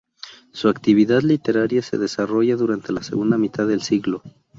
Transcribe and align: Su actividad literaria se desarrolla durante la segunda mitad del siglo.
Su 0.51 0.67
actividad 0.67 1.21
literaria 1.21 1.83
se 1.83 1.99
desarrolla 1.99 2.55
durante 2.55 2.91
la 2.91 3.03
segunda 3.03 3.37
mitad 3.37 3.67
del 3.67 3.83
siglo. 3.83 4.23